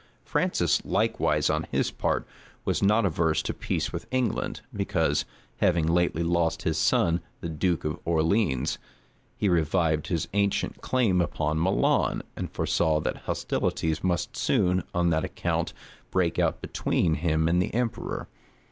Francis 0.25 0.83
likewise, 0.83 1.47
on 1.47 1.67
his 1.71 1.91
part, 1.91 2.25
was 2.65 2.81
not 2.81 3.05
averse 3.05 3.43
to 3.43 3.53
peace 3.53 3.93
with 3.93 4.07
England; 4.09 4.61
because, 4.75 5.25
having 5.57 5.85
lately 5.85 6.23
lost 6.23 6.63
his 6.63 6.75
son, 6.79 7.21
the 7.41 7.47
duke 7.49 7.85
of 7.85 7.99
Orleans, 8.03 8.79
he 9.37 9.47
revived 9.47 10.07
his 10.07 10.27
ancient 10.33 10.81
claim 10.81 11.21
upon 11.21 11.61
Milan, 11.61 12.23
and 12.35 12.49
foresaw 12.51 12.99
that 13.01 13.17
hostilities 13.27 14.03
must 14.03 14.35
soon, 14.35 14.81
on 14.91 15.11
that 15.11 15.23
account, 15.23 15.71
break 16.09 16.39
out 16.39 16.61
between 16.61 17.13
him 17.13 17.47
and 17.47 17.61
the 17.61 17.71
emperor. 17.71 18.27